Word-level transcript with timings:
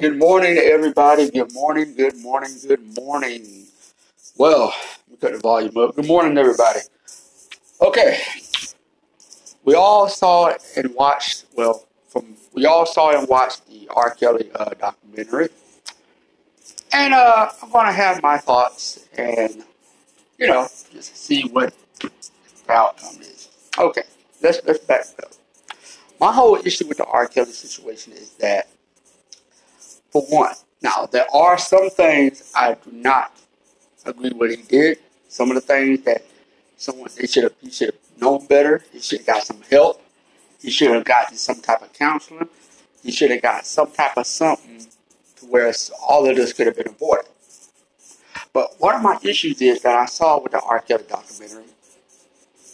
Good 0.00 0.18
morning, 0.18 0.58
everybody. 0.58 1.30
Good 1.30 1.52
morning, 1.52 1.94
good 1.94 2.16
morning, 2.18 2.50
good 2.66 2.96
morning. 2.96 3.66
Well, 4.36 4.74
we 5.08 5.16
cut 5.16 5.34
the 5.34 5.38
volume 5.38 5.76
up. 5.76 5.94
Good 5.94 6.08
morning, 6.08 6.36
everybody. 6.36 6.80
Okay, 7.80 8.18
we 9.64 9.74
all 9.74 10.08
saw 10.08 10.52
and 10.76 10.92
watched. 10.96 11.44
Well, 11.54 11.86
from 12.08 12.34
we 12.52 12.66
all 12.66 12.86
saw 12.86 13.16
and 13.16 13.28
watched 13.28 13.68
the 13.68 13.88
R. 13.94 14.10
Kelly 14.10 14.50
uh, 14.56 14.70
documentary, 14.70 15.50
and 16.92 17.14
uh, 17.14 17.50
I'm 17.62 17.70
gonna 17.70 17.92
have 17.92 18.20
my 18.20 18.36
thoughts 18.36 19.06
and 19.16 19.62
you 20.38 20.48
know 20.48 20.66
just 20.92 21.16
see 21.16 21.42
what 21.42 21.72
the 22.00 22.10
outcome 22.68 23.20
is. 23.20 23.48
Okay, 23.78 24.02
let's 24.42 24.60
let's 24.66 24.80
back 24.80 25.04
up. 25.22 25.30
My 26.18 26.32
whole 26.32 26.56
issue 26.56 26.88
with 26.88 26.98
the 26.98 27.04
R. 27.06 27.28
Kelly 27.28 27.52
situation 27.52 28.12
is 28.12 28.30
that, 28.40 28.68
for 30.14 30.22
one, 30.28 30.54
now 30.80 31.06
there 31.10 31.26
are 31.34 31.58
some 31.58 31.90
things 31.90 32.52
I 32.54 32.74
do 32.74 32.92
not 32.92 33.32
agree 34.06 34.30
with 34.30 34.52
he 34.52 34.62
did. 34.62 34.98
Some 35.28 35.50
of 35.50 35.56
the 35.56 35.60
things 35.60 36.02
that 36.02 36.24
someone 36.76 37.08
they 37.16 37.26
should 37.26 37.42
have 37.42 37.54
he 37.60 37.68
should 37.68 37.94
have 37.94 38.20
known 38.20 38.46
better. 38.46 38.84
He 38.92 39.00
should 39.00 39.18
have 39.18 39.26
got 39.26 39.42
some 39.42 39.60
help. 39.68 40.00
He 40.60 40.70
should 40.70 40.92
have 40.92 41.04
gotten 41.04 41.36
some 41.36 41.60
type 41.60 41.82
of 41.82 41.92
counseling. 41.92 42.48
He 43.02 43.10
should 43.10 43.32
have 43.32 43.42
got 43.42 43.66
some 43.66 43.90
type 43.90 44.16
of 44.16 44.26
something 44.28 44.86
to 45.36 45.46
where 45.46 45.72
all 46.00 46.30
of 46.30 46.36
this 46.36 46.52
could 46.52 46.68
have 46.68 46.76
been 46.76 46.88
avoided. 46.88 47.26
But 48.52 48.76
one 48.78 48.94
of 48.94 49.02
my 49.02 49.18
issues 49.24 49.60
is 49.60 49.82
that 49.82 49.98
I 49.98 50.04
saw 50.04 50.40
with 50.40 50.52
the 50.52 50.60
R. 50.60 50.78
Kelly 50.78 51.04
documentary, 51.08 51.64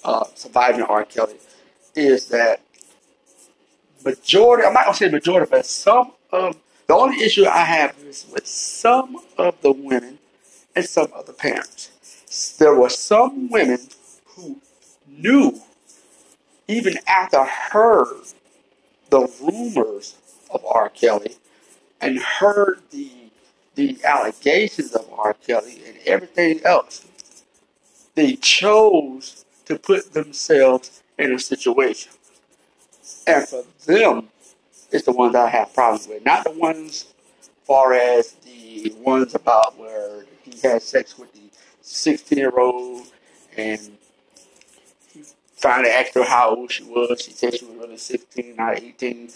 uh, 0.05 0.25
Surviving 0.35 0.83
R. 0.83 1.07
Kelly, 1.07 1.37
is 1.95 2.27
that 2.29 2.61
majority, 4.05 4.67
I'm 4.67 4.75
not 4.75 4.85
gonna 4.85 4.97
say 4.97 5.09
majority, 5.09 5.49
but 5.51 5.65
some 5.65 6.13
of 6.31 6.59
the 6.91 6.97
only 6.97 7.23
issue 7.23 7.47
I 7.47 7.59
have 7.59 7.97
is 8.05 8.27
with 8.33 8.49
some 8.49 9.19
of 9.39 9.55
the 9.61 9.71
women 9.71 10.19
and 10.75 10.85
some 10.85 11.13
of 11.13 11.25
the 11.27 11.33
parents. 11.33 12.57
There 12.59 12.75
were 12.75 12.89
some 12.89 13.49
women 13.49 13.79
who 14.25 14.57
knew, 15.07 15.61
even 16.67 16.99
after 17.07 17.45
heard 17.45 18.23
the 19.09 19.33
rumors 19.41 20.17
of 20.51 20.65
R. 20.65 20.89
Kelly 20.89 21.37
and 22.01 22.19
heard 22.19 22.81
the 22.91 23.09
the 23.77 23.97
allegations 24.03 24.93
of 24.93 25.09
R. 25.17 25.35
Kelly 25.35 25.81
and 25.87 25.97
everything 26.07 26.61
else, 26.65 27.07
they 28.17 28.35
chose 28.35 29.45
to 29.67 29.79
put 29.79 30.13
themselves 30.13 31.05
in 31.17 31.33
a 31.33 31.39
situation. 31.39 32.11
And 33.29 33.47
for 33.47 33.63
them, 33.87 34.31
it's 34.93 35.05
the 35.05 35.13
ones 35.13 35.35
I 35.35 35.49
have 35.49 35.73
problems 35.75 36.09
with. 36.09 36.25
Not 36.25 36.45
the 36.45 36.51
ones 36.51 37.07
far 37.65 37.93
as 37.95 38.33
the 38.45 38.95
ones 38.99 39.35
about 39.35 39.79
where 39.79 40.25
he 40.43 40.59
had 40.61 40.83
sex 40.83 41.19
with 41.19 41.33
the 41.33 41.41
16 41.83 42.39
year 42.39 42.59
old 42.59 43.07
and 43.57 43.81
he 45.13 45.23
finally 45.55 45.91
asked 45.91 46.15
her 46.15 46.25
how 46.25 46.55
old 46.55 46.73
she 46.73 46.85
was. 46.85 47.23
She 47.23 47.33
said 47.33 47.57
she 47.57 47.65
was 47.65 47.77
really 47.77 47.97
16, 47.97 48.57
not 48.57 48.79
18. 48.79 49.13
And 49.21 49.31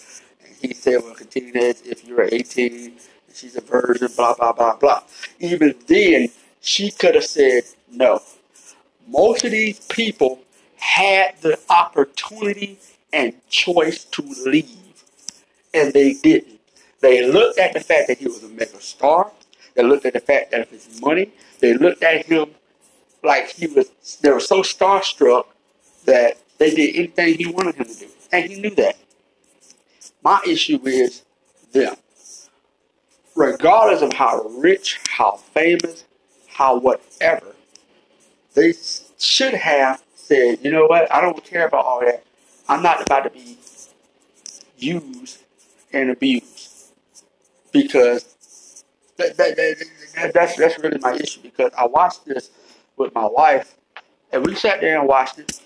he 0.61 0.75
said, 0.75 1.03
well, 1.03 1.15
continue 1.15 1.53
that 1.53 1.87
if 1.87 2.05
you're 2.05 2.23
18 2.23 2.73
and 2.73 3.01
she's 3.33 3.57
a 3.57 3.61
virgin, 3.61 4.09
blah, 4.17 4.35
blah, 4.35 4.53
blah, 4.53 4.77
blah. 4.77 5.03
Even 5.41 5.75
then, 5.87 6.29
she 6.61 6.91
could 6.91 7.15
have 7.15 7.25
said 7.25 7.65
no. 7.91 8.21
Most 9.07 9.45
of 9.45 9.51
these 9.51 9.81
people 9.87 10.41
had 10.77 11.35
the 11.41 11.59
opportunity 11.69 12.79
and 13.13 13.35
choice 13.49 14.05
to 14.05 14.23
leave, 14.45 14.77
and 15.75 15.92
they 15.92 16.14
didn't. 16.14 16.61
They 17.00 17.27
looked 17.30 17.58
at 17.58 17.75
the 17.75 17.80
fact 17.80 18.08
that 18.08 18.19
he 18.19 18.27
was 18.27 18.42
a 18.42 18.48
mega 18.48 18.80
star. 18.80 19.30
They 19.75 19.83
looked 19.83 20.06
at 20.06 20.14
the 20.14 20.20
fact 20.20 20.53
that 20.53 20.62
of 20.62 20.70
his 20.70 21.00
money. 21.03 21.33
They 21.61 21.75
looked 21.75 22.03
at 22.03 22.25
him 22.27 22.50
like 23.22 23.50
he 23.50 23.67
was. 23.67 23.91
They 24.22 24.30
were 24.30 24.41
so 24.41 24.62
starstruck 24.62 25.46
that 26.07 26.39
they 26.58 26.70
did 26.70 26.96
anything 26.96 27.34
he 27.34 27.46
wanted 27.46 27.74
him 27.74 27.86
to 27.86 27.95
do, 27.95 28.07
and 28.33 28.51
he 28.51 28.61
knew 28.61 28.74
that. 28.77 28.96
My 30.23 30.40
issue 30.46 30.80
is 30.86 31.23
them. 31.73 31.96
Regardless 33.36 34.01
of 34.01 34.13
how 34.13 34.42
rich, 34.42 35.01
how 35.11 35.33
famous, 35.52 36.05
how 36.46 36.79
whatever, 36.79 37.55
they 38.55 38.73
should 39.18 39.55
have 39.55 40.02
said, 40.14 40.58
you 40.63 40.70
know 40.70 40.86
what, 40.86 41.13
I 41.13 41.20
don't 41.20 41.45
care 41.45 41.67
about 41.67 41.84
all 41.84 42.01
that. 42.01 42.24
I'm 42.68 42.83
not 42.83 43.02
about 43.02 43.24
to 43.24 43.30
be 43.30 43.58
used 44.79 45.44
and 45.95 46.11
abused 46.11 46.93
because 47.73 48.37
that, 49.19 49.37
that, 49.39 49.57
that, 49.57 50.35
that's 50.35 50.57
that's 50.57 50.79
really 50.81 50.99
my 51.01 51.15
issue. 51.15 51.43
Because 51.43 51.73
I 51.79 51.87
watched 51.87 52.27
this 52.27 52.51
with 52.97 53.15
my 53.15 53.27
wife, 53.27 53.77
and 54.33 54.47
we 54.47 54.55
sat 54.57 54.81
there 54.81 54.99
and 54.99 55.09
watched 55.09 55.39
it, 55.41 55.61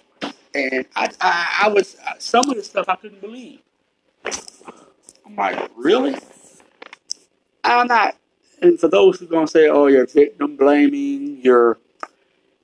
and 0.54 0.86
I 0.96 1.08
I, 1.20 1.60
I 1.64 1.68
was 1.70 1.96
some 2.18 2.48
of 2.50 2.56
the 2.56 2.62
stuff 2.64 2.86
I 2.88 2.96
couldn't 2.96 3.20
believe. 3.22 3.60
I'm 5.26 5.36
like, 5.36 5.70
really? 5.76 6.16
I'm 7.64 7.88
not. 7.88 8.16
And 8.62 8.80
for 8.80 8.88
those 8.88 9.18
who 9.20 9.26
are 9.26 9.30
gonna 9.30 9.48
say, 9.48 9.68
"Oh, 9.68 9.88
you're 9.88 10.06
victim 10.06 10.56
blaming," 10.56 11.40
you're 11.42 11.78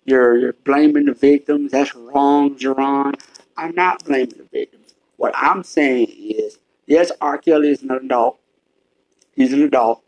you're 0.04 0.38
you're 0.38 0.52
blaming 0.64 1.06
the 1.06 1.14
victims. 1.14 1.72
That's 1.72 1.94
wrong, 1.94 2.56
Jerron. 2.56 3.14
I'm 3.56 3.74
not 3.74 4.04
blaming 4.04 4.38
the 4.38 4.48
victims. 4.52 4.94
What 5.16 5.34
I'm 5.36 5.64
saying 5.64 6.08
is, 6.10 6.58
yes, 6.86 7.10
R. 7.20 7.38
Kelly 7.38 7.70
is 7.70 7.82
an 7.82 7.90
adult. 7.90 8.38
He's 9.34 9.52
an 9.52 9.62
adult. 9.62 10.02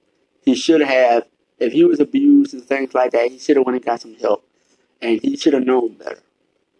He 0.44 0.54
should 0.54 0.80
have, 0.80 1.26
if 1.58 1.72
he 1.72 1.84
was 1.84 2.00
abused 2.00 2.54
and 2.54 2.62
things 2.62 2.94
like 2.94 3.12
that, 3.12 3.30
he 3.30 3.38
should 3.38 3.56
have 3.56 3.66
went 3.66 3.76
and 3.76 3.84
got 3.84 4.00
some 4.00 4.14
help. 4.14 4.46
And 5.02 5.20
he 5.20 5.36
should 5.36 5.52
have 5.52 5.64
known 5.64 5.94
better. 5.94 6.20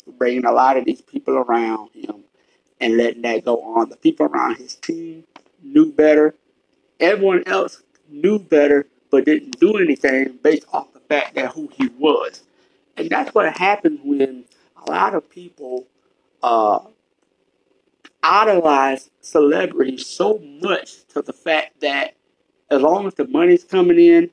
Bringing 0.06 0.44
a 0.44 0.52
lot 0.52 0.76
of 0.76 0.84
these 0.84 1.02
people 1.02 1.34
around 1.34 1.90
him 1.92 2.24
and 2.80 2.96
letting 2.96 3.22
that 3.22 3.44
go 3.44 3.60
on. 3.62 3.88
The 3.88 3.96
people 3.96 4.26
around 4.26 4.56
his 4.56 4.76
team 4.76 5.24
knew 5.62 5.92
better. 5.92 6.34
Everyone 7.00 7.42
else 7.46 7.82
knew 8.08 8.38
better, 8.38 8.86
but 9.10 9.24
didn't 9.24 9.58
do 9.58 9.76
anything 9.78 10.38
based 10.42 10.66
off 10.72 10.92
the 10.92 11.00
fact 11.00 11.34
that 11.34 11.52
who 11.52 11.68
he 11.72 11.88
was. 11.98 12.42
And 12.96 13.10
that's 13.10 13.34
what 13.34 13.56
happens 13.56 14.00
when 14.02 14.44
a 14.76 14.90
lot 14.90 15.14
of 15.14 15.28
people 15.28 15.86
uh, 16.42 16.80
idolize 18.26 19.10
celebrities 19.20 20.06
so 20.06 20.38
much 20.60 21.06
to 21.08 21.22
the 21.22 21.32
fact 21.32 21.80
that 21.80 22.14
as 22.70 22.82
long 22.82 23.06
as 23.06 23.14
the 23.14 23.26
money's 23.28 23.64
coming 23.64 23.98
in, 23.98 24.30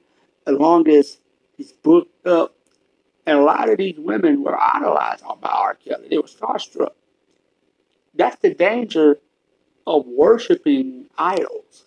as 0.48 0.58
long 0.58 0.88
as 0.90 1.20
he's 1.56 1.72
booked 1.72 2.26
up, 2.26 2.56
and 3.26 3.38
a 3.38 3.42
lot 3.44 3.70
of 3.70 3.78
these 3.78 3.98
women 3.98 4.44
were 4.44 4.59
idolized 4.59 5.24
by 5.40 5.50
R. 5.50 5.76
Kelly. 5.76 6.08
They 6.09 6.18
were 6.18 6.24
starstruck. 6.24 6.92
That's 8.16 8.36
the 8.38 8.54
danger 8.54 9.20
of 9.88 10.06
worshiping 10.06 11.10
idols. 11.18 11.86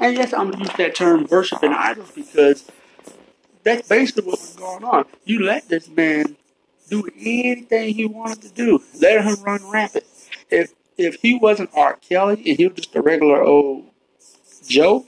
And 0.00 0.16
yes, 0.16 0.32
I'm 0.32 0.50
gonna 0.50 0.64
use 0.64 0.72
that 0.78 0.94
term 0.94 1.26
worshiping 1.30 1.72
idols 1.72 2.10
because 2.12 2.68
that's 3.62 3.88
basically 3.88 4.24
what 4.24 4.40
was 4.40 4.56
going 4.56 4.84
on. 4.84 5.04
You 5.24 5.44
let 5.44 5.68
this 5.68 5.88
man 5.88 6.36
do 6.88 7.08
anything 7.16 7.94
he 7.94 8.06
wanted 8.06 8.42
to 8.42 8.48
do. 8.50 8.82
Let 9.00 9.24
him 9.24 9.42
run 9.42 9.70
rampant. 9.70 10.04
If 10.50 10.74
if 11.02 11.16
he 11.22 11.34
wasn't 11.34 11.70
R. 11.74 11.96
Kelly 11.96 12.42
and 12.46 12.56
he 12.58 12.66
was 12.66 12.76
just 12.76 12.96
a 12.96 13.02
regular 13.02 13.42
old 13.42 13.86
Joe, 14.66 15.06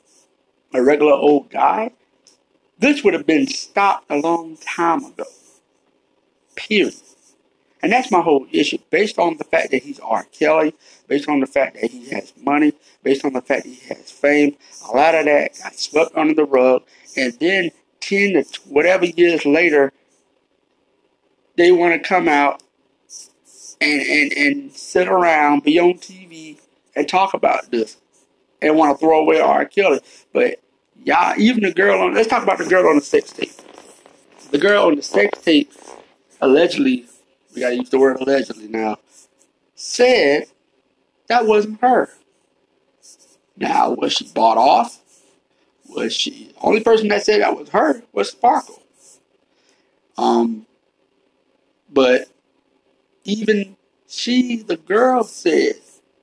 a 0.73 0.83
regular 0.83 1.13
old 1.13 1.51
guy, 1.51 1.93
this 2.79 3.05
would 3.05 3.15
have 3.15 3.27
been 3.27 3.47
stopped 3.47 4.11
a 4.11 4.17
long 4.17 4.57
time 4.57 5.05
ago. 5.05 5.25
Period. 6.57 6.95
And 7.83 7.93
that's 7.93 8.11
my 8.11 8.21
whole 8.21 8.47
issue. 8.51 8.79
Based 8.91 9.19
on 9.19 9.37
the 9.37 9.45
fact 9.45 9.71
that 9.71 9.83
he's 9.83 10.01
R. 10.01 10.25
Kelly, 10.33 10.75
based 11.07 11.29
on 11.29 11.41
the 11.41 11.47
fact 11.47 11.79
that 11.81 11.91
he 11.91 12.09
has 12.11 12.33
money, 12.41 12.73
based 13.03 13.25
on 13.25 13.35
the 13.35 13.43
fact 13.43 13.65
that 13.65 13.71
he 13.71 13.95
has 13.95 14.11
fame, 14.11 14.57
a 14.89 14.97
lot 14.97 15.15
of 15.15 15.27
that 15.27 15.51
got 15.63 15.79
swept 15.79 16.17
under 16.17 16.35
the 16.35 16.45
rug. 16.45 16.83
And 17.17 17.35
then 17.35 17.71
10 18.01 18.33
to 18.33 18.61
whatever 18.69 19.05
years 19.05 19.45
later, 19.45 19.93
they 21.57 21.73
want 21.73 22.03
to 22.03 22.09
come 22.09 22.27
out 22.27 22.63
and, 23.81 24.01
and, 24.01 24.33
and 24.33 24.73
sit 24.73 25.09
around, 25.09 25.65
be 25.65 25.79
on 25.79 25.95
TV, 25.95 26.59
and 26.97 27.09
talk 27.09 27.35
about 27.35 27.71
this 27.71 27.97
and 28.63 28.77
want 28.77 28.99
to 28.99 29.05
throw 29.05 29.21
away 29.21 29.41
R. 29.41 29.65
Kelly. 29.67 30.01
But 30.33 30.61
y'all, 31.05 31.39
even 31.39 31.63
the 31.63 31.73
girl 31.73 32.01
on, 32.01 32.15
let's 32.15 32.29
talk 32.29 32.43
about 32.43 32.59
the 32.59 32.65
girl 32.65 32.89
on 32.89 32.97
the 32.97 33.03
sex 33.03 33.33
tape. 33.33 33.53
The 34.51 34.59
girl 34.59 34.85
on 34.87 34.97
the 34.97 35.03
sex 35.03 35.39
tape 35.41 35.73
allegedly, 36.41 37.07
we 37.55 37.61
got 37.61 37.71
to 37.71 37.77
use 37.77 37.91
the 37.91 37.99
word 37.99 38.21
allegedly 38.21 38.69
now, 38.69 38.99
said 39.75 40.47
that 41.29 41.47
wasn't 41.47 41.81
her. 41.81 42.11
Now, 43.57 43.91
was 43.91 44.13
she 44.13 44.27
bought 44.29 44.59
off? 44.59 45.01
Was 45.89 46.15
she, 46.15 46.53
only 46.61 46.81
person 46.81 47.09
that 47.09 47.25
said 47.25 47.41
that 47.41 47.57
was 47.57 47.69
her 47.71 48.03
was 48.13 48.31
Sparkle. 48.31 48.83
Um, 50.17 50.67
but 51.91 52.29
even 53.25 53.77
she, 54.09 54.63
the 54.63 54.77
girl, 54.77 55.25
said 55.25 55.75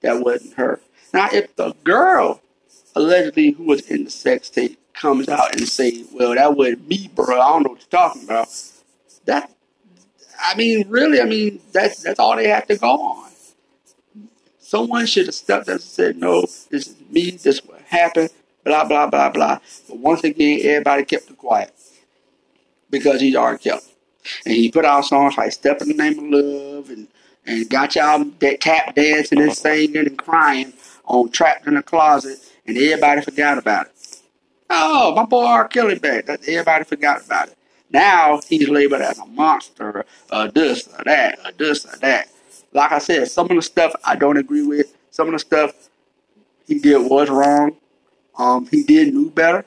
that 0.01 0.21
wasn't 0.21 0.53
her. 0.55 0.79
Now, 1.13 1.29
if 1.31 1.55
the 1.55 1.73
girl 1.83 2.41
allegedly 2.95 3.51
who 3.51 3.63
was 3.63 3.89
in 3.89 4.05
the 4.05 4.09
sex 4.11 4.49
tape 4.49 4.79
comes 4.93 5.27
out 5.29 5.55
and 5.55 5.67
say, 5.67 6.03
"Well, 6.13 6.35
that 6.35 6.55
wasn't 6.55 6.87
me, 6.87 7.09
bro. 7.13 7.39
I 7.39 7.49
don't 7.49 7.63
know 7.63 7.69
what 7.71 7.81
you're 7.81 8.01
talking 8.01 8.23
about." 8.23 8.47
That, 9.25 9.51
I 10.41 10.55
mean, 10.55 10.87
really, 10.89 11.21
I 11.21 11.25
mean, 11.25 11.59
that's 11.71 12.03
that's 12.03 12.19
all 12.19 12.35
they 12.35 12.47
have 12.47 12.67
to 12.67 12.77
go 12.77 12.89
on. 12.89 13.31
Someone 14.59 15.05
should 15.05 15.25
have 15.25 15.35
stepped 15.35 15.67
up 15.67 15.73
and 15.73 15.81
said, 15.81 16.17
"No, 16.17 16.41
this 16.41 16.87
is 16.87 16.95
me. 17.09 17.31
This 17.31 17.45
is 17.45 17.65
what 17.65 17.81
happened." 17.81 18.29
Blah 18.63 18.85
blah 18.85 19.07
blah 19.07 19.29
blah. 19.29 19.59
But 19.87 19.97
once 19.97 20.23
again, 20.23 20.59
everybody 20.63 21.03
kept 21.03 21.29
it 21.29 21.37
quiet 21.37 21.73
because 22.89 23.19
he's 23.21 23.35
R. 23.35 23.57
Kelly, 23.57 23.81
and 24.45 24.55
he 24.55 24.71
put 24.71 24.85
out 24.85 25.05
songs 25.05 25.37
like 25.37 25.51
"Step 25.51 25.81
in 25.81 25.89
the 25.89 25.93
Name 25.93 26.19
of 26.19 26.25
Love" 26.25 26.89
and 26.89 27.07
and 27.45 27.69
got 27.69 27.95
y'all 27.95 28.23
that 28.23 28.61
tap 28.61 28.95
dancing 28.95 29.41
and 29.41 29.53
singing 29.53 29.97
and 29.97 30.17
crying 30.17 30.73
on 31.05 31.29
"Trapped 31.29 31.67
in 31.67 31.75
the 31.75 31.83
Closet," 31.83 32.39
and 32.65 32.77
everybody 32.77 33.21
forgot 33.21 33.57
about 33.57 33.87
it. 33.87 34.21
Oh, 34.69 35.13
my 35.15 35.25
boy 35.25 35.45
R. 35.45 35.67
Kelly 35.67 35.99
back. 35.99 36.29
Everybody 36.29 36.85
forgot 36.85 37.25
about 37.25 37.49
it. 37.49 37.57
Now 37.89 38.39
he's 38.47 38.69
labeled 38.69 39.01
as 39.01 39.19
a 39.19 39.25
monster, 39.25 40.05
uh, 40.29 40.47
this 40.47 40.87
or 40.87 41.03
that, 41.03 41.39
or 41.45 41.51
this 41.57 41.85
or 41.85 41.97
that. 41.97 42.29
Like 42.71 42.91
I 42.93 42.99
said, 42.99 43.29
some 43.29 43.49
of 43.49 43.55
the 43.57 43.61
stuff 43.61 43.93
I 44.05 44.15
don't 44.15 44.37
agree 44.37 44.65
with. 44.65 44.95
Some 45.09 45.27
of 45.27 45.33
the 45.33 45.39
stuff 45.39 45.89
he 46.67 46.79
did 46.79 47.09
was 47.09 47.29
wrong. 47.29 47.75
Um, 48.37 48.65
he 48.67 48.83
did 48.83 49.13
knew 49.13 49.29
better, 49.29 49.65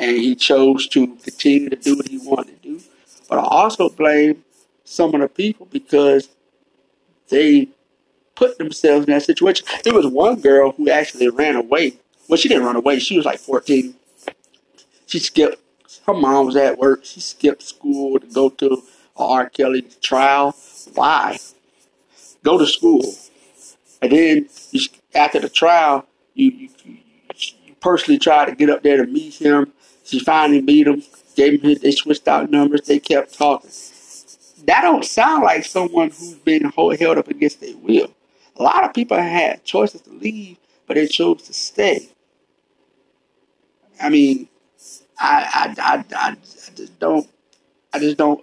and 0.00 0.16
he 0.16 0.34
chose 0.34 0.88
to 0.88 1.06
continue 1.06 1.70
to 1.70 1.76
do 1.76 1.96
what 1.96 2.08
he 2.08 2.18
wanted. 2.18 2.57
But 3.28 3.38
I 3.38 3.42
also 3.42 3.88
blame 3.88 4.44
some 4.84 5.14
of 5.14 5.20
the 5.20 5.28
people 5.28 5.66
because 5.66 6.28
they 7.28 7.68
put 8.34 8.58
themselves 8.58 9.06
in 9.06 9.12
that 9.12 9.22
situation. 9.22 9.66
There 9.84 9.94
was 9.94 10.06
one 10.06 10.40
girl 10.40 10.72
who 10.72 10.88
actually 10.88 11.28
ran 11.28 11.56
away. 11.56 11.94
Well, 12.28 12.38
she 12.38 12.48
didn't 12.48 12.64
run 12.64 12.76
away. 12.76 12.98
She 12.98 13.16
was 13.16 13.26
like 13.26 13.38
14. 13.38 13.94
She 15.06 15.18
skipped. 15.18 15.58
Her 16.06 16.14
mom 16.14 16.46
was 16.46 16.56
at 16.56 16.78
work. 16.78 17.04
She 17.04 17.20
skipped 17.20 17.62
school 17.62 18.18
to 18.18 18.26
go 18.26 18.50
to 18.50 18.82
R. 19.16 19.48
Kelly 19.48 19.82
trial. 20.00 20.54
Why? 20.94 21.38
Go 22.44 22.56
to 22.58 22.66
school, 22.66 23.02
and 24.00 24.12
then 24.12 24.48
after 25.14 25.40
the 25.40 25.48
trial, 25.48 26.06
you, 26.34 26.50
you, 26.50 26.68
you 27.64 27.74
personally 27.80 28.18
tried 28.18 28.46
to 28.46 28.54
get 28.54 28.70
up 28.70 28.82
there 28.82 28.98
to 28.98 29.10
meet 29.10 29.34
him. 29.34 29.72
She 30.04 30.20
finally 30.20 30.60
meet 30.60 30.86
him. 30.86 31.02
Him. 31.38 31.74
They 31.80 31.90
switched 31.92 32.28
out 32.28 32.50
numbers. 32.50 32.82
They 32.82 32.98
kept 32.98 33.34
talking. 33.36 33.70
That 34.64 34.82
don't 34.82 35.04
sound 35.04 35.44
like 35.44 35.64
someone 35.64 36.10
who's 36.10 36.34
been 36.34 36.64
held 36.64 37.18
up 37.18 37.28
against 37.28 37.60
their 37.60 37.76
will. 37.76 38.12
A 38.56 38.62
lot 38.62 38.84
of 38.84 38.92
people 38.92 39.16
had 39.16 39.64
choices 39.64 40.02
to 40.02 40.10
leave, 40.10 40.58
but 40.86 40.94
they 40.94 41.06
chose 41.06 41.42
to 41.44 41.52
stay. 41.52 42.08
I 44.00 44.08
mean, 44.08 44.48
I, 45.18 45.74
I, 45.78 46.04
I, 46.14 46.30
I, 46.30 46.36
just 46.74 46.98
don't, 46.98 47.28
I 47.92 47.98
just 47.98 48.16
don't 48.16 48.40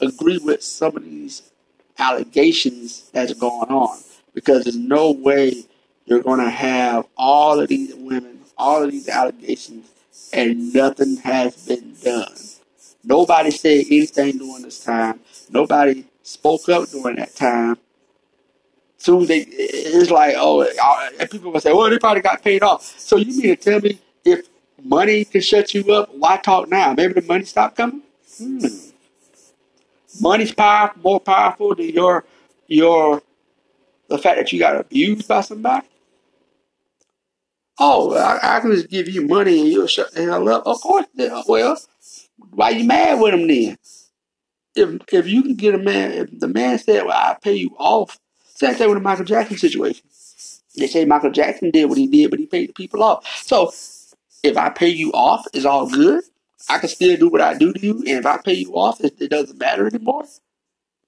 agree 0.00 0.38
with 0.38 0.62
some 0.62 0.96
of 0.96 1.04
these 1.04 1.50
allegations 1.98 3.10
that's 3.10 3.34
going 3.34 3.70
on 3.70 3.98
because 4.34 4.64
there's 4.64 4.76
no 4.76 5.10
way 5.10 5.64
you're 6.04 6.22
going 6.22 6.40
to 6.40 6.50
have 6.50 7.06
all 7.16 7.60
of 7.60 7.68
these 7.68 7.94
women, 7.94 8.40
all 8.56 8.82
of 8.82 8.90
these 8.90 9.08
allegations, 9.08 9.90
and 10.32 10.72
nothing 10.74 11.16
has 11.18 11.56
been 11.66 11.94
done. 12.02 12.34
Nobody 13.04 13.50
said 13.50 13.84
anything 13.86 14.38
during 14.38 14.62
this 14.62 14.84
time. 14.84 15.20
Nobody 15.50 16.04
spoke 16.22 16.68
up 16.68 16.88
during 16.90 17.16
that 17.16 17.34
time. 17.36 17.78
Soon 18.98 19.26
they, 19.26 19.40
it's 19.40 20.10
like, 20.10 20.34
oh, 20.36 20.62
and 21.20 21.30
people 21.30 21.52
will 21.52 21.60
say, 21.60 21.72
well, 21.72 21.88
they 21.88 21.98
probably 21.98 22.22
got 22.22 22.42
paid 22.42 22.62
off. 22.62 22.82
So 22.98 23.16
you 23.16 23.26
mean 23.26 23.42
to 23.42 23.56
tell 23.56 23.80
me 23.80 24.00
if 24.24 24.48
money 24.82 25.24
can 25.24 25.40
shut 25.40 25.74
you 25.74 25.92
up, 25.92 26.12
why 26.14 26.38
talk 26.38 26.68
now? 26.68 26.92
Maybe 26.94 27.12
the 27.14 27.22
money 27.22 27.44
stopped 27.44 27.76
coming? 27.76 28.02
Hmm. 28.36 28.66
Money's 30.20 30.52
powerful, 30.52 31.02
more 31.02 31.20
powerful 31.20 31.74
than 31.74 31.90
your 31.90 32.24
your 32.66 33.22
the 34.08 34.18
fact 34.18 34.38
that 34.38 34.52
you 34.52 34.58
got 34.58 34.76
abused 34.76 35.28
by 35.28 35.40
somebody. 35.42 35.86
Oh, 37.78 38.14
I, 38.14 38.56
I 38.56 38.60
can 38.60 38.72
just 38.72 38.88
give 38.88 39.08
you 39.08 39.22
money 39.26 39.60
and 39.60 39.68
you'll 39.68 39.86
shut 39.86 40.12
the 40.12 40.22
hell 40.22 40.48
up. 40.48 40.66
Of 40.66 40.80
course, 40.80 41.06
well, 41.46 41.78
why 42.50 42.70
you 42.70 42.84
mad 42.84 43.20
with 43.20 43.34
him 43.34 43.46
then? 43.46 43.76
If 44.74 45.00
if 45.12 45.26
you 45.26 45.42
can 45.42 45.54
get 45.54 45.74
a 45.74 45.78
man, 45.78 46.12
if 46.12 46.38
the 46.38 46.48
man 46.48 46.78
said, 46.78 47.04
"Well, 47.04 47.16
I 47.16 47.36
pay 47.40 47.54
you 47.54 47.74
off," 47.78 48.18
same 48.54 48.74
thing 48.74 48.88
with 48.88 48.98
the 48.98 49.02
Michael 49.02 49.24
Jackson 49.24 49.56
situation. 49.56 50.06
They 50.76 50.86
say 50.86 51.04
Michael 51.06 51.30
Jackson 51.30 51.70
did 51.70 51.86
what 51.86 51.98
he 51.98 52.06
did, 52.06 52.30
but 52.30 52.38
he 52.38 52.46
paid 52.46 52.68
the 52.68 52.74
people 52.74 53.02
off. 53.02 53.26
So 53.42 53.72
if 54.42 54.56
I 54.56 54.68
pay 54.68 54.88
you 54.88 55.12
off, 55.12 55.46
it's 55.54 55.64
all 55.64 55.88
good. 55.88 56.24
I 56.68 56.78
can 56.78 56.88
still 56.88 57.16
do 57.16 57.28
what 57.28 57.40
I 57.40 57.54
do 57.54 57.72
to 57.72 57.80
you, 57.80 57.98
and 57.98 58.08
if 58.08 58.26
I 58.26 58.38
pay 58.38 58.54
you 58.54 58.72
off, 58.74 59.00
it, 59.00 59.20
it 59.20 59.30
doesn't 59.30 59.58
matter 59.58 59.86
anymore. 59.86 60.24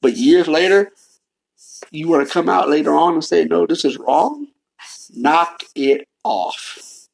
But 0.00 0.16
years 0.16 0.48
later, 0.48 0.92
you 1.90 2.08
want 2.08 2.26
to 2.26 2.32
come 2.32 2.48
out 2.48 2.70
later 2.70 2.94
on 2.94 3.14
and 3.14 3.24
say, 3.24 3.44
"No, 3.44 3.66
this 3.66 3.84
is 3.84 3.98
wrong." 3.98 4.48
Knock 5.14 5.62
it 5.74 6.06
off. 6.28 7.08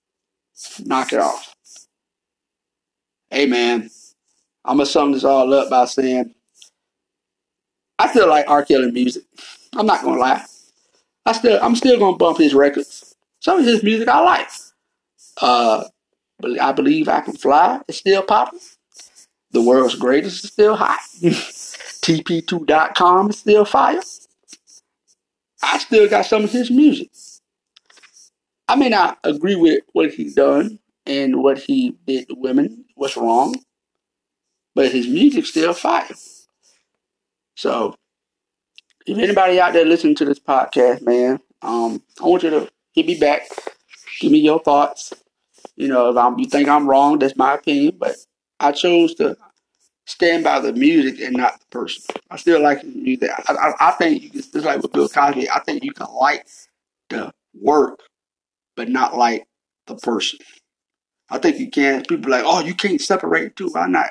Knock 0.85 1.13
it 1.13 1.21
off. 1.21 1.55
Hey, 3.31 3.47
man. 3.47 3.91
I'm 4.65 4.79
gonna 4.79 4.87
sum 4.87 5.13
this 5.13 5.25
all 5.25 5.53
up 5.53 5.69
by 5.69 5.85
saying 5.85 6.35
I 7.99 8.09
still 8.09 8.29
like 8.29 8.49
R. 8.49 8.65
Kelly 8.65 8.91
music. 8.91 9.25
I'm 9.75 9.85
not 9.87 10.03
gonna 10.03 10.19
lie. 10.21 10.43
I 11.27 11.33
still 11.33 11.59
I'm 11.63 11.77
still 11.77 11.99
gonna 11.99 12.17
bump 12.17 12.39
his 12.39 12.55
records. 12.55 13.15
Some 13.41 13.59
of 13.61 13.67
his 13.67 13.83
music 13.83 14.09
I 14.09 14.21
like. 14.21 14.49
Uh 15.41 15.85
I 16.61 16.73
believe 16.73 17.09
I 17.09 17.21
can 17.21 17.35
fly 17.35 17.81
It's 17.89 17.99
still 17.99 18.23
popping. 18.23 18.61
The 19.53 19.63
world's 19.63 19.95
greatest 19.97 20.45
is 20.45 20.53
still 20.53 20.77
hot. 20.77 21.01
TP2.com 21.23 23.31
is 23.31 23.39
still 23.39 23.65
fire. 23.65 24.01
I 25.63 25.79
still 25.79 26.09
got 26.09 26.27
some 26.27 26.45
of 26.45 26.53
his 26.53 26.71
music. 26.71 27.11
I 28.75 28.77
may 28.77 28.89
not 28.89 29.21
agree 29.23 29.55
with 29.55 29.85
what 29.93 30.11
he 30.11 30.35
done 30.35 30.81
and 31.07 31.41
what 31.45 31.59
he 31.59 31.97
did 32.09 32.29
to 32.29 32.35
women, 32.35 32.85
what's 32.97 33.17
wrong, 33.17 33.55
but 34.75 34.91
his 34.91 35.07
music 35.07 35.47
still 35.47 35.73
fire. 35.73 36.09
So, 37.55 37.95
if 39.07 39.17
anybody 39.17 39.61
out 39.61 39.75
there 39.75 39.85
listening 39.85 40.17
to 40.17 40.25
this 40.25 40.41
podcast, 40.41 41.03
man, 41.03 41.39
um, 41.63 42.03
I 42.21 42.25
want 42.27 42.43
you 42.43 42.51
to 42.51 42.69
hit 42.91 43.07
me 43.07 43.17
back, 43.17 43.43
give 44.21 44.33
me 44.33 44.41
your 44.41 44.59
thoughts. 44.59 45.13
You 45.77 45.87
know, 45.87 46.11
if 46.11 46.17
I'm, 46.17 46.37
you 46.41 46.47
think 46.47 46.69
I'm 46.69 46.91
wrong, 46.91 47.21
that's 47.21 47.37
my 47.37 47.55
opinion, 47.55 47.97
but 47.97 48.17
I 48.59 48.73
chose 48.73 49.15
to 49.15 49.37
stand 50.07 50.43
by 50.43 50.59
the 50.59 50.73
music 50.73 51.21
and 51.21 51.37
not 51.37 51.61
the 51.61 51.67
person. 51.67 52.03
I 52.29 52.39
still 52.39 52.61
like 52.61 52.81
the 52.81 52.89
music. 52.89 53.31
I, 53.47 53.53
I, 53.53 53.91
I 53.91 53.91
think 53.93 54.21
you 54.21 54.31
can, 54.31 54.41
just 54.41 54.53
like 54.65 54.83
with 54.83 54.91
Bill 54.91 55.09
Cosby, 55.09 55.49
I 55.49 55.61
think 55.61 55.85
you 55.85 55.93
can 55.93 56.13
like 56.13 56.49
the 57.09 57.33
work, 57.55 58.01
but 58.77 58.89
not 58.89 59.17
like 59.17 59.47
the 59.87 59.97
person. 59.97 60.39
I 61.31 61.39
think 61.39 61.59
you 61.59 61.71
can. 61.71 62.05
People 62.05 62.31
like, 62.31 62.45
oh, 62.47 62.61
you 62.61 62.75
can't 62.75 63.01
separate 63.01 63.57
two. 63.57 63.69
Why 63.69 63.87
not? 63.87 64.11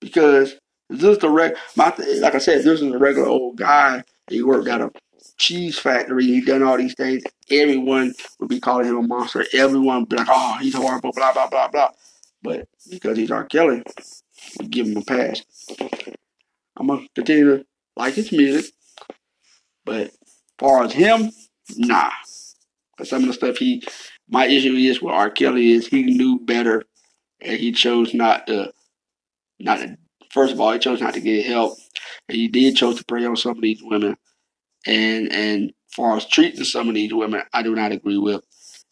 Because 0.00 0.56
this 0.88 1.02
is 1.02 1.18
the 1.18 1.30
reg, 1.30 1.56
my 1.76 1.92
like 2.20 2.34
I 2.34 2.38
said, 2.38 2.58
this 2.58 2.80
is 2.80 2.82
a 2.82 2.98
regular 2.98 3.28
old 3.28 3.56
guy. 3.56 4.04
He 4.28 4.42
worked 4.42 4.68
at 4.68 4.80
a 4.80 4.90
cheese 5.38 5.78
factory. 5.78 6.24
He 6.24 6.40
done 6.40 6.62
all 6.62 6.76
these 6.76 6.94
things. 6.94 7.22
Everyone 7.50 8.14
would 8.38 8.48
be 8.48 8.60
calling 8.60 8.86
him 8.86 8.96
a 8.96 9.02
monster. 9.02 9.44
Everyone 9.52 10.00
would 10.00 10.08
be 10.08 10.16
like, 10.16 10.28
oh, 10.30 10.58
he's 10.60 10.74
horrible, 10.74 11.12
blah 11.12 11.32
blah 11.32 11.48
blah 11.48 11.68
blah. 11.68 11.90
But 12.42 12.68
because 12.90 13.16
he's 13.16 13.30
R. 13.30 13.44
Kelly, 13.44 13.82
we 14.58 14.66
give 14.66 14.86
him 14.86 14.96
a 14.98 15.02
pass. 15.02 15.42
I'm 16.76 16.88
gonna 16.88 17.06
continue 17.14 17.58
to 17.58 17.66
like 17.96 18.14
his 18.14 18.32
music, 18.32 18.72
but 19.84 20.08
as 20.08 20.10
far 20.58 20.84
as 20.84 20.92
him, 20.92 21.30
nah. 21.76 22.10
Cause 22.98 23.08
some 23.08 23.22
of 23.22 23.28
the 23.28 23.34
stuff 23.34 23.56
he, 23.56 23.82
my 24.28 24.46
issue 24.46 24.74
is 24.74 25.00
with 25.00 25.14
R. 25.14 25.30
Kelly 25.30 25.72
is 25.72 25.86
he 25.86 26.02
knew 26.02 26.38
better, 26.40 26.84
and 27.40 27.58
he 27.58 27.72
chose 27.72 28.12
not 28.14 28.46
to, 28.46 28.72
not 29.58 29.78
to 29.78 29.96
first 30.32 30.52
of 30.52 30.60
all, 30.60 30.72
he 30.72 30.78
chose 30.78 31.00
not 31.00 31.14
to 31.14 31.20
get 31.20 31.46
help. 31.46 31.78
And 32.28 32.36
he 32.36 32.48
did 32.48 32.76
chose 32.76 32.98
to 32.98 33.04
prey 33.04 33.24
on 33.24 33.36
some 33.36 33.56
of 33.56 33.62
these 33.62 33.82
women. 33.82 34.16
And 34.86 35.32
and 35.32 35.72
far 35.94 36.16
as 36.16 36.26
treating 36.26 36.64
some 36.64 36.88
of 36.88 36.94
these 36.94 37.14
women, 37.14 37.42
I 37.52 37.62
do 37.62 37.74
not 37.74 37.92
agree 37.92 38.18
with. 38.18 38.42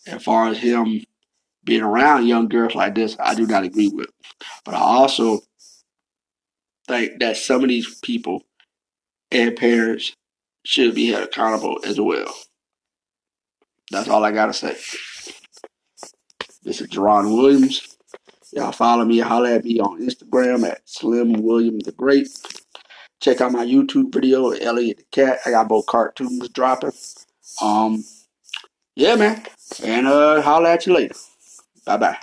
As 0.06 0.22
far 0.22 0.48
as 0.48 0.58
him 0.58 1.04
being 1.64 1.82
around 1.82 2.26
young 2.26 2.48
girls 2.48 2.74
like 2.74 2.94
this, 2.94 3.16
I 3.18 3.34
do 3.34 3.46
not 3.46 3.64
agree 3.64 3.88
with. 3.88 4.08
But 4.64 4.74
I 4.74 4.80
also 4.80 5.40
think 6.86 7.20
that 7.20 7.36
some 7.36 7.62
of 7.62 7.68
these 7.68 7.98
people 8.00 8.42
and 9.30 9.56
parents 9.56 10.14
should 10.64 10.94
be 10.94 11.10
held 11.10 11.24
accountable 11.24 11.78
as 11.84 12.00
well. 12.00 12.32
That's 13.90 14.08
all 14.08 14.24
I 14.24 14.32
gotta 14.32 14.52
say. 14.52 14.76
This 16.62 16.80
is 16.80 16.88
Jerron 16.88 17.34
Williams. 17.36 17.96
Y'all 18.52 18.72
follow 18.72 19.04
me, 19.04 19.18
holler 19.18 19.50
at 19.50 19.64
me 19.64 19.80
on 19.80 20.00
Instagram 20.00 20.68
at 20.68 20.88
Slim 20.88 21.32
William 21.42 21.78
the 21.80 21.92
Great. 21.92 22.28
Check 23.20 23.40
out 23.40 23.52
my 23.52 23.64
YouTube 23.64 24.12
video, 24.12 24.50
Elliot 24.50 24.98
the 24.98 25.04
Cat. 25.10 25.38
I 25.46 25.50
got 25.50 25.68
both 25.68 25.86
cartoons 25.86 26.48
dropping. 26.50 26.92
Um, 27.62 28.04
Yeah, 28.96 29.16
man. 29.16 29.44
And 29.82 30.06
uh, 30.06 30.42
holler 30.42 30.68
at 30.68 30.86
you 30.86 30.94
later. 30.94 31.14
Bye 31.86 31.96
bye. 31.96 32.18